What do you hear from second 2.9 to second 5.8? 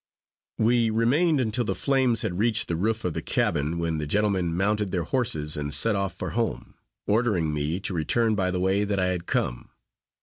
of the cabin, when the gentlemen mounted their horses and